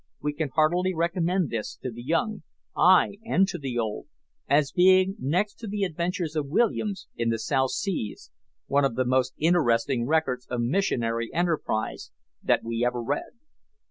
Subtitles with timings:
[0.19, 2.41] We can heartily recommend this to the young
[2.75, 4.07] ay, and to the old
[4.47, 8.31] as being, next to the Adventures of Williams in the South Seas,
[8.65, 12.09] one of the most interesting records of missionary enterprise
[12.41, 13.29] that we ever read.